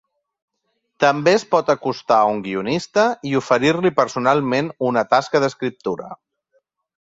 [1.03, 3.03] També es pot acostar a un guionista
[3.33, 6.11] i oferir-li personalment una tasca d'escriptura.